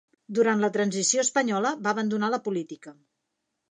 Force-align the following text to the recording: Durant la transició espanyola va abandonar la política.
Durant 0.39 0.63
la 0.65 0.69
transició 0.77 1.27
espanyola 1.27 1.75
va 1.87 1.95
abandonar 1.97 2.35
la 2.35 2.45
política. 2.51 2.99